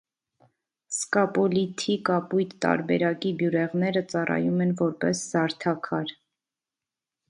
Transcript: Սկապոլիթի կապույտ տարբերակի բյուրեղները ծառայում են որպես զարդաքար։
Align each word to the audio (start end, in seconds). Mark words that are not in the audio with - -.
Սկապոլիթի 0.95 1.99
կապույտ 2.09 2.57
տարբերակի 2.67 3.35
բյուրեղները 3.43 4.05
ծառայում 4.15 4.67
են 4.69 4.77
որպես 4.85 5.27
զարդաքար։ 5.31 6.21